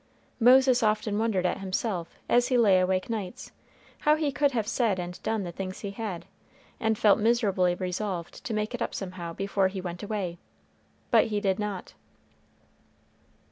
[0.39, 3.51] Moses often wondered at himself, as he lay awake nights,
[3.99, 6.25] how he could have said and done the things he had,
[6.79, 10.39] and felt miserably resolved to make it up somehow before he went away;
[11.11, 11.93] but he did not.